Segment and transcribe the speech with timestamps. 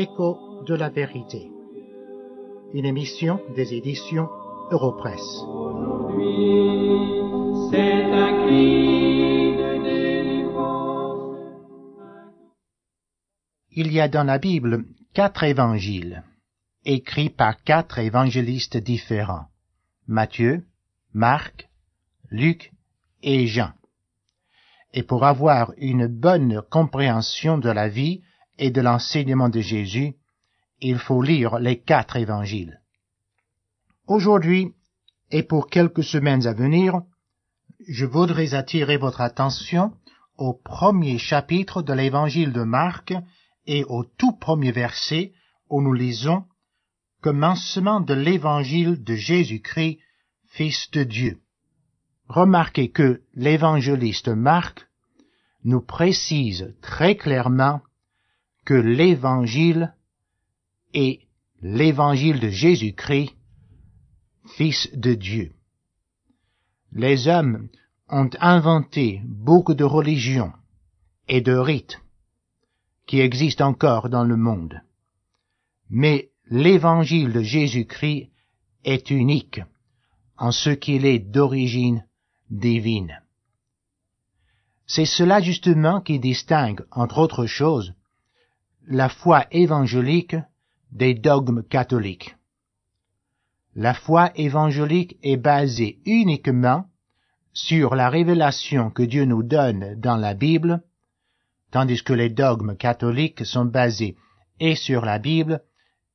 [0.00, 1.50] Écho de la vérité.
[2.72, 4.28] Une émission des éditions
[4.70, 5.42] Europresse.
[7.68, 11.26] C'est un cri de délivrance.
[13.72, 14.84] Il y a dans la Bible
[15.14, 16.22] quatre évangiles,
[16.84, 19.48] écrits par quatre évangélistes différents.
[20.06, 20.64] Matthieu,
[21.12, 21.68] Marc,
[22.30, 22.72] Luc
[23.24, 23.72] et Jean.
[24.94, 28.22] Et pour avoir une bonne compréhension de la vie
[28.58, 30.14] et de l'enseignement de Jésus,
[30.80, 32.80] il faut lire les quatre évangiles.
[34.06, 34.74] Aujourd'hui,
[35.30, 37.02] et pour quelques semaines à venir,
[37.86, 39.92] je voudrais attirer votre attention
[40.36, 43.12] au premier chapitre de l'évangile de Marc
[43.66, 45.32] et au tout premier verset
[45.68, 46.44] où nous lisons
[47.20, 49.98] Commencement de l'évangile de Jésus-Christ,
[50.46, 51.40] Fils de Dieu.
[52.28, 54.86] Remarquez que l'évangéliste Marc
[55.64, 57.80] nous précise très clairement
[58.68, 59.94] que l'évangile
[60.92, 61.20] est
[61.62, 63.34] l'évangile de Jésus-Christ,
[64.56, 65.54] Fils de Dieu.
[66.92, 67.70] Les hommes
[68.10, 70.52] ont inventé beaucoup de religions
[71.28, 72.02] et de rites
[73.06, 74.82] qui existent encore dans le monde.
[75.88, 78.28] Mais l'évangile de Jésus-Christ
[78.84, 79.62] est unique
[80.36, 82.04] en ce qu'il est d'origine
[82.50, 83.22] divine.
[84.86, 87.94] C'est cela justement qui distingue, entre autres choses,
[88.90, 90.36] la foi évangélique
[90.92, 92.36] des dogmes catholiques.
[93.74, 96.86] La foi évangélique est basée uniquement
[97.52, 100.82] sur la révélation que Dieu nous donne dans la Bible,
[101.70, 104.16] tandis que les dogmes catholiques sont basés
[104.58, 105.62] et sur la Bible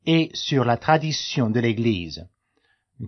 [0.08, 2.28] et sur la tradition de l'Église,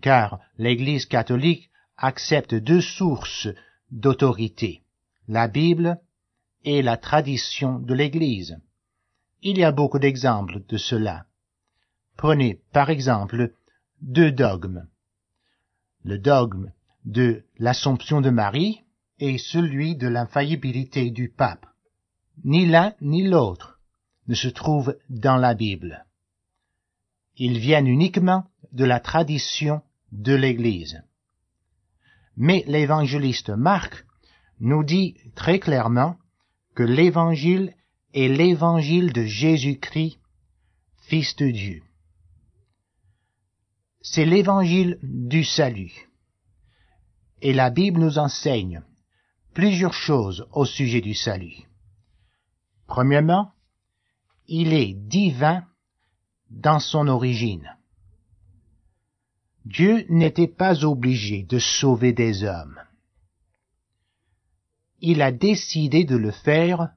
[0.03, 3.47] car l'Église catholique accepte deux sources
[3.89, 4.83] d'autorité,
[5.27, 5.97] la Bible
[6.63, 8.59] et la tradition de l'Église.
[9.48, 11.28] Il y a beaucoup d'exemples de cela.
[12.17, 13.54] Prenez par exemple
[14.02, 14.88] deux dogmes.
[16.04, 16.72] Le dogme
[17.06, 18.82] de l'Assomption de Marie
[19.20, 21.67] et celui de l'infaillibilité du pape.
[22.44, 23.80] Ni l'un ni l'autre
[24.28, 26.08] ne se trouve dans la Bible.
[27.38, 31.04] Ils viennent uniquement de la tradition de l'Église.
[32.36, 34.08] Mais l'évangéliste Marc
[34.60, 36.17] nous dit très clairement
[36.73, 37.76] que l'Évangile
[38.15, 40.17] est l'Évangile de Jésus-Christ,
[41.02, 41.83] Fils de Dieu.
[44.02, 46.09] C'est l'Évangile du salut.
[47.42, 48.81] Et la Bible nous enseigne
[49.53, 51.67] plusieurs choses au sujet du salut.
[52.87, 53.52] Premièrement,
[54.47, 55.65] il est divin
[56.49, 57.76] dans son origine.
[59.65, 62.80] Dieu n'était pas obligé de sauver des hommes.
[65.02, 66.93] Il a décidé de le faire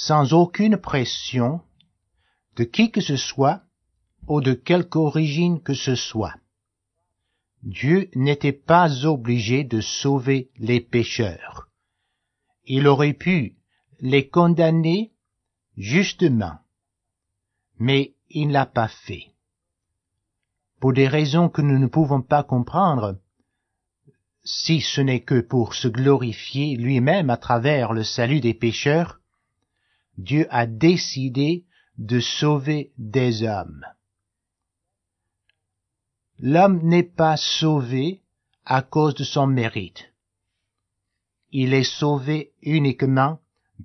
[0.00, 1.60] sans aucune pression
[2.54, 3.62] de qui que ce soit
[4.28, 6.36] ou de quelque origine que ce soit.
[7.64, 11.68] Dieu n'était pas obligé de sauver les pécheurs.
[12.64, 13.56] Il aurait pu
[13.98, 15.10] les condamner
[15.76, 16.58] justement,
[17.80, 19.34] mais il ne l'a pas fait.
[20.78, 23.18] Pour des raisons que nous ne pouvons pas comprendre,
[24.44, 29.17] si ce n'est que pour se glorifier lui-même à travers le salut des pécheurs,
[30.18, 31.64] Dieu a décidé
[31.96, 33.84] de sauver des hommes.
[36.40, 38.22] L'homme n'est pas sauvé
[38.64, 40.12] à cause de son mérite.
[41.52, 43.38] Il est sauvé uniquement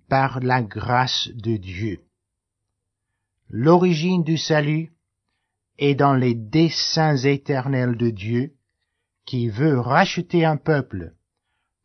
[0.09, 2.03] par la grâce de Dieu.
[3.49, 4.91] L'origine du salut
[5.77, 8.55] est dans les desseins éternels de Dieu
[9.25, 11.13] qui veut racheter un peuple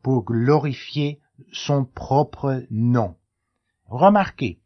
[0.03, 1.21] pour glorifier
[1.53, 3.18] son propre nom.
[3.89, 4.61] Remarquez,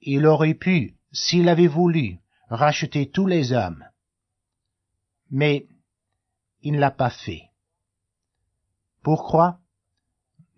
[0.00, 2.18] il aurait pu, s'il avait voulu,
[2.48, 3.84] racheter tous les hommes.
[5.30, 5.66] Mais
[6.62, 7.50] il ne l'a pas fait.
[9.02, 9.60] Pourquoi?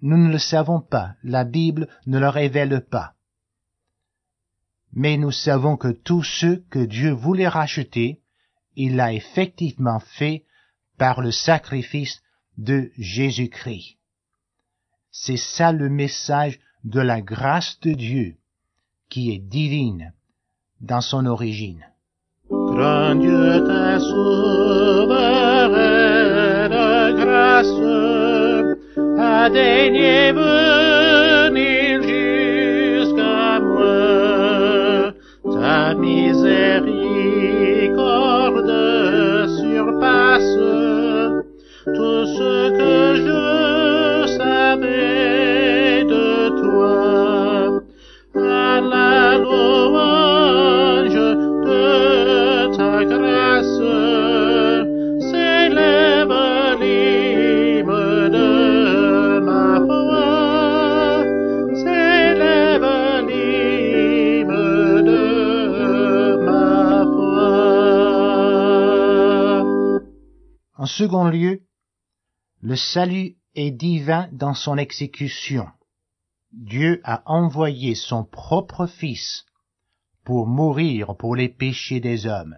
[0.01, 3.15] Nous ne le savons pas, la Bible ne le révèle pas.
[4.93, 8.21] Mais nous savons que tous ceux que Dieu voulait racheter,
[8.75, 10.45] il l'a effectivement fait
[10.99, 12.23] par le sacrifice
[12.57, 13.99] de Jésus-Christ.
[15.11, 18.37] C'est ça le message de la grâce de Dieu
[19.09, 20.13] qui est divine
[20.81, 21.87] dans son origine.
[22.51, 25.13] Grand Dieu, ta souveraine
[27.17, 27.69] grâce
[29.19, 35.13] a daigné venir jusqu'à moi.
[35.45, 36.82] Ta miséricorde
[70.83, 71.63] En second lieu,
[72.61, 75.69] le salut est divin dans son exécution.
[76.51, 79.47] Dieu a envoyé son propre Fils
[80.25, 82.57] pour mourir pour les péchés des hommes.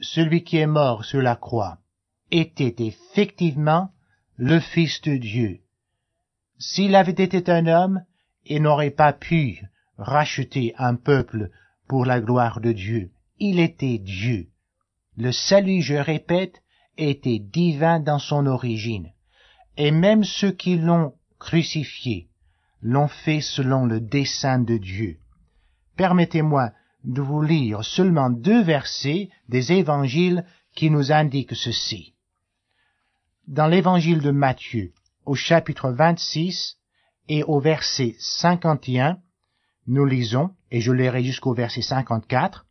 [0.00, 1.78] Celui qui est mort sur la croix
[2.30, 3.90] était effectivement
[4.36, 5.62] le Fils de Dieu.
[6.60, 8.04] S'il avait été un homme,
[8.44, 9.64] il n'aurait pas pu
[9.98, 11.50] racheter un peuple
[11.88, 13.10] pour la gloire de Dieu.
[13.40, 14.46] Il était Dieu.
[15.16, 16.61] Le salut, je répète,
[16.98, 19.12] était divin dans son origine.
[19.76, 22.28] Et même ceux qui l'ont crucifié
[22.82, 25.18] l'ont fait selon le dessein de Dieu.
[25.96, 26.72] Permettez-moi
[27.04, 30.44] de vous lire seulement deux versets des évangiles
[30.74, 32.14] qui nous indiquent ceci.
[33.48, 34.92] Dans l'évangile de Matthieu,
[35.26, 36.76] au chapitre 26
[37.28, 39.18] et au verset 51,
[39.86, 42.66] nous lisons, et je lirai jusqu'au verset 54,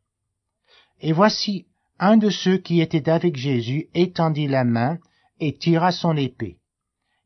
[1.02, 1.68] Et voici
[2.02, 4.98] un de ceux qui étaient avec Jésus étendit la main
[5.40, 6.58] et tira son épée.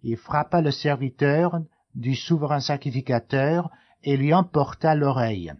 [0.03, 1.61] Il frappa le serviteur
[1.95, 3.71] du souverain sacrificateur
[4.03, 5.53] et lui emporta l'oreille.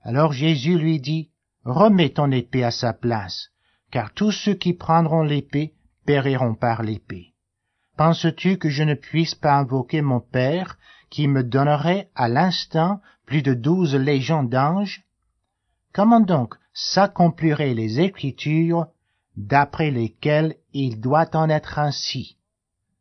[0.00, 1.30] Alors Jésus lui dit,
[1.64, 3.50] Remets ton épée à sa place,
[3.90, 5.74] car tous ceux qui prendront l'épée
[6.06, 7.34] périront par l'épée.
[7.98, 10.78] Penses-tu que je ne puisse pas invoquer mon Père,
[11.10, 15.04] qui me donnerait à l'instant plus de douze légions d'anges?
[15.92, 18.86] Comment donc s'accompliraient les Écritures
[19.34, 22.36] d'après lesquelles il doit en être ainsi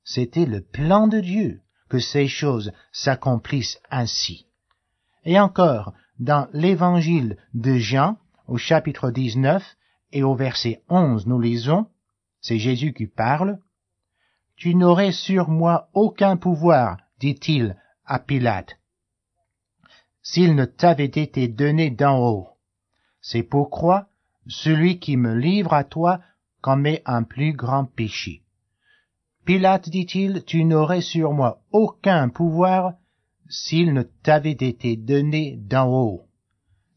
[0.05, 4.47] C'était le plan de Dieu que ces choses s'accomplissent ainsi.
[5.25, 8.17] Et encore, dans l'évangile de Jean,
[8.47, 9.61] au chapitre 19
[10.13, 11.87] et au verset 11, nous lisons,
[12.39, 13.59] c'est Jésus qui parle,
[14.55, 17.75] Tu n'aurais sur moi aucun pouvoir, dit-il
[18.05, 18.77] à Pilate,
[20.21, 22.54] s'il ne t'avait été donné d'en haut.
[23.27, 24.07] C'est pourquoi
[24.45, 26.19] celui qui me livre à toi
[26.61, 28.43] commet un plus grand péché.
[29.45, 32.93] Pilate, dit-il, tu n'aurais sur moi aucun pouvoir
[33.49, 36.27] s'il ne t'avait été donné d'en haut.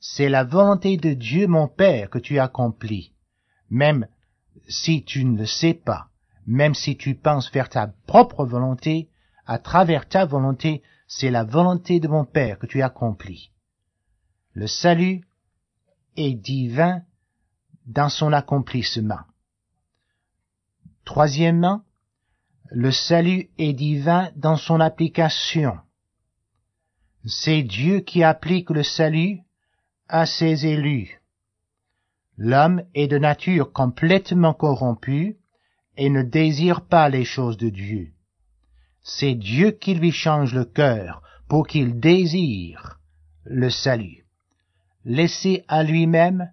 [0.01, 3.15] C'est la volonté de Dieu mon Père que tu accomplis,
[3.71, 4.07] même
[4.69, 6.09] si tu ne le sais pas,
[6.47, 9.09] même si tu penses faire ta propre volonté,
[9.47, 13.51] à travers ta volonté, c'est la volonté de mon Père que tu accomplis.
[14.53, 15.28] Le salut
[16.19, 17.03] est divin
[17.87, 19.21] dans son accomplissement.
[21.05, 21.83] Troisièmement,
[22.71, 25.79] le salut est divin dans son application.
[27.25, 29.39] C'est Dieu qui applique le salut
[30.09, 31.21] à ses élus.
[32.37, 35.39] L'homme est de nature complètement corrompue
[35.97, 38.13] et ne désire pas les choses de Dieu.
[39.03, 43.01] C'est Dieu qui lui change le cœur pour qu'il désire
[43.45, 44.28] le salut.
[45.05, 46.51] Laissé à lui-même,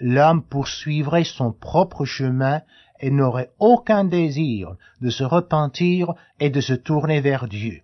[0.00, 2.62] l'homme poursuivrait son propre chemin
[3.00, 7.82] et n'aurait aucun désir de se repentir et de se tourner vers Dieu.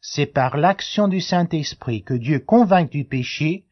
[0.00, 3.64] C'est par l'action du Saint-Esprit que Dieu convainc du péché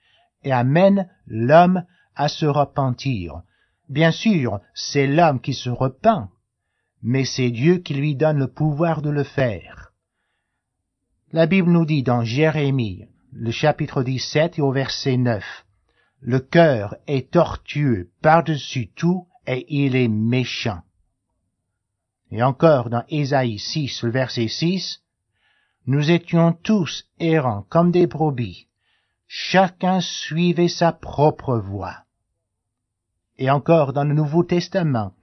[0.42, 3.42] et amène l'homme à se repentir.
[3.88, 6.28] Bien sûr, c'est l'homme qui se repent,
[7.02, 9.92] mais c'est Dieu qui lui donne le pouvoir de le faire.
[11.32, 15.44] La Bible nous dit dans Jérémie, le chapitre 17 et au verset 9,
[16.22, 20.82] Le cœur est tortueux par-dessus tout et il est méchant.
[22.30, 25.02] Et encore dans Ésaïe 6, le verset 6,
[25.86, 28.68] Nous étions tous errants comme des brebis,
[29.26, 32.04] chacun suivait sa propre voie.
[33.38, 35.14] Et encore dans le Nouveau Testament,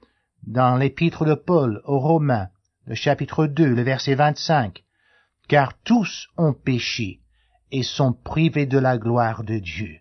[0.47, 2.49] dans l'épître de Paul aux Romains,
[2.85, 4.83] le chapitre 2, le verset 25,
[5.47, 7.21] Car tous ont péché
[7.71, 9.99] et sont privés de la gloire de Dieu.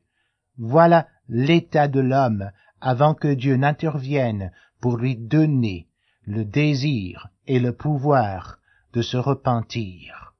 [0.59, 5.87] Voilà l'état de l'homme avant que Dieu n'intervienne pour lui donner
[6.25, 8.59] le désir et le pouvoir
[8.93, 10.35] de se repentir.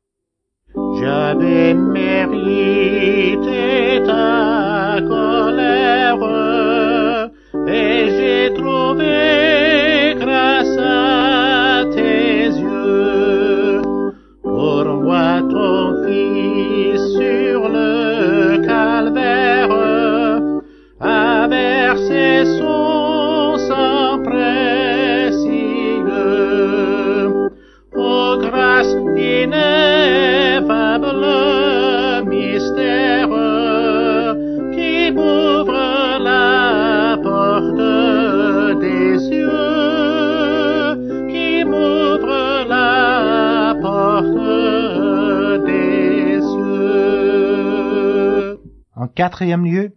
[49.17, 49.97] Quatrième lieu,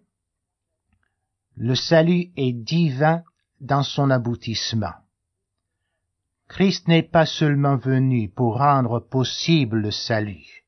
[1.58, 3.22] le salut est divin
[3.60, 4.94] dans son aboutissement.
[6.48, 10.64] Christ n'est pas seulement venu pour rendre possible le salut.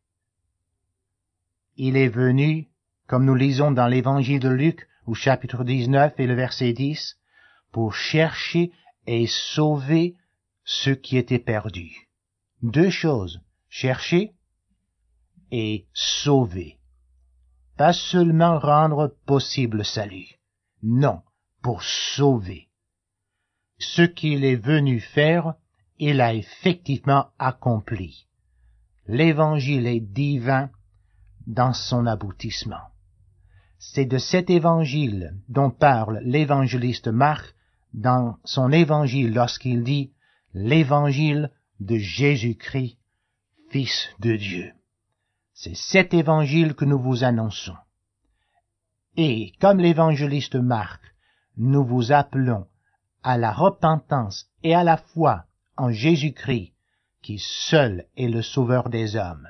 [1.77, 2.67] Il est venu,
[3.07, 7.17] comme nous lisons dans l'évangile de Luc au chapitre 19 et le verset 10,
[7.71, 8.73] pour chercher
[9.07, 10.17] et sauver
[10.65, 12.09] ceux qui étaient perdus.
[12.61, 13.39] Deux choses,
[13.69, 14.33] chercher
[15.51, 16.80] et sauver.
[17.81, 20.37] Pas seulement rendre possible le salut,
[20.83, 21.23] non,
[21.63, 22.67] pour sauver.
[23.79, 25.55] Ce qu'il est venu faire,
[25.97, 28.27] il a effectivement accompli.
[29.07, 30.69] L'évangile est divin
[31.47, 32.85] dans son aboutissement.
[33.79, 37.55] C'est de cet évangile dont parle l'évangéliste Marc
[37.95, 40.11] dans son évangile lorsqu'il dit
[40.53, 42.99] l'évangile de Jésus-Christ,
[43.71, 44.71] Fils de Dieu.
[45.63, 47.77] C'est cet évangile que nous vous annonçons.
[49.15, 51.01] Et comme l'évangéliste Marc,
[51.55, 52.65] nous vous appelons
[53.21, 55.43] à la repentance et à la foi
[55.77, 56.73] en Jésus-Christ,
[57.21, 59.49] qui seul est le sauveur des hommes.